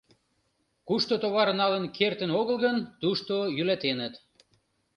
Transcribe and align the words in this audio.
Кушто 0.87 1.13
товар 1.23 1.49
налын 1.61 1.85
кертын 1.97 2.31
огыл 2.39 2.57
гын, 2.65 2.77
тушто 3.01 3.35
йӱлалтеныт. 3.55 4.13